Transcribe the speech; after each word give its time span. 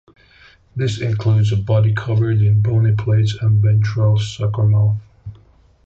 This 0.75 0.99
includes 0.99 1.51
a 1.51 1.57
body 1.57 1.93
covered 1.93 2.41
in 2.41 2.61
bony 2.61 2.95
plates 2.95 3.35
and 3.39 3.63
a 3.63 3.69
ventral 3.71 4.17
suckermouth. 4.17 4.97